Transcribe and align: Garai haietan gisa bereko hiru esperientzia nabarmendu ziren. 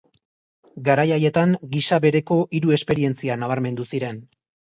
Garai 0.87 1.03
haietan 1.17 1.51
gisa 1.75 1.99
bereko 2.07 2.37
hiru 2.59 2.73
esperientzia 2.79 3.39
nabarmendu 3.43 3.89
ziren. 3.95 4.19